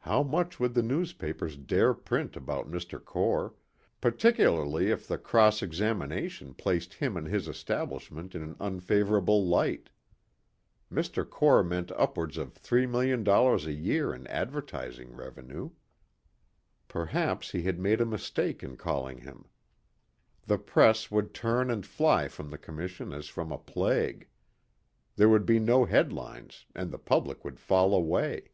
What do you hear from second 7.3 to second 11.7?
establishment in an unfavorable light? Mr. Core